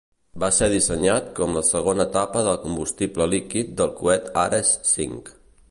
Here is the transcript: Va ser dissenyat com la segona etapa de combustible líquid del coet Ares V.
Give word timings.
Va 0.43 0.47
ser 0.59 0.69
dissenyat 0.71 1.27
com 1.39 1.53
la 1.57 1.63
segona 1.67 2.07
etapa 2.11 2.43
de 2.49 2.57
combustible 2.65 3.29
líquid 3.35 3.73
del 3.83 3.95
coet 4.03 4.29
Ares 4.47 4.77
V. 4.97 5.11